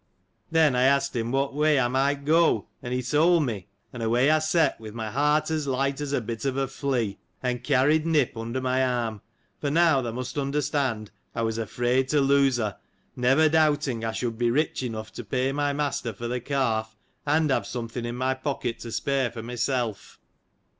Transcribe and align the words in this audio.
Then, 0.49 0.75
I 0.75 0.81
asked 0.85 1.15
him 1.15 1.31
what 1.31 1.53
way 1.53 1.79
I 1.79 1.87
might 1.87 2.25
go? 2.25 2.65
and 2.81 2.91
he 2.91 3.03
told 3.03 3.43
me: 3.45 3.67
and 3.93 4.01
away 4.01 4.31
I 4.31 4.39
set, 4.39 4.79
with 4.79 4.95
my 4.95 5.11
heart 5.11 5.51
as 5.51 5.67
light 5.67 6.01
as 6.01 6.11
a 6.11 6.19
bit 6.19 6.43
of 6.43 6.57
a 6.57 6.67
flea; 6.67 7.19
and 7.43 7.63
carried 7.63 8.03
Nip 8.07 8.35
under 8.35 8.59
my 8.61 8.83
arm: 8.83 9.21
for 9.59 9.69
now, 9.69 10.01
thou 10.01 10.09
must 10.11 10.39
understand, 10.39 11.11
I 11.35 11.43
was 11.43 11.59
afraid 11.59 12.07
to 12.09 12.19
lose 12.19 12.57
her, 12.57 12.77
never 13.15 13.47
doubting 13.47 14.03
I 14.03 14.11
should 14.11 14.39
be 14.39 14.49
rich 14.49 14.81
enough 14.81 15.11
to 15.11 15.23
pay 15.23 15.51
my 15.51 15.71
master 15.71 16.13
for 16.13 16.27
the 16.27 16.39
calf, 16.41 16.97
and 17.27 17.51
have 17.51 17.67
something 17.67 18.03
in 18.03 18.15
my 18.15 18.33
pocket 18.33 18.79
to 18.79 18.91
spare 18.91 19.29
for 19.29 19.43
myself. 19.43 20.17